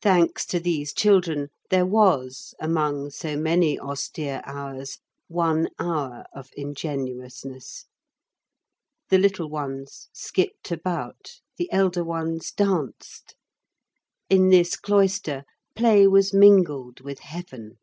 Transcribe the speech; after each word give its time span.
Thanks 0.00 0.46
to 0.46 0.58
these 0.58 0.94
children, 0.94 1.50
there 1.68 1.84
was, 1.84 2.54
among 2.58 3.10
so 3.10 3.36
many 3.36 3.78
austere 3.78 4.40
hours, 4.46 5.00
one 5.28 5.68
hour 5.78 6.24
of 6.32 6.48
ingenuousness. 6.56 7.84
The 9.10 9.18
little 9.18 9.50
ones 9.50 10.08
skipped 10.14 10.70
about; 10.72 11.40
the 11.58 11.70
elder 11.70 12.02
ones 12.04 12.50
danced. 12.52 13.34
In 14.30 14.48
this 14.48 14.76
cloister 14.76 15.44
play 15.76 16.06
was 16.06 16.32
mingled 16.32 17.00
with 17.00 17.18
heaven. 17.18 17.76